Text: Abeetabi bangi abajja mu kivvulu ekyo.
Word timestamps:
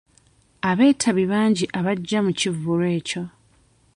Abeetabi 0.69 1.23
bangi 1.31 1.65
abajja 1.79 2.17
mu 2.25 2.31
kivvulu 2.39 2.83
ekyo. 2.97 3.23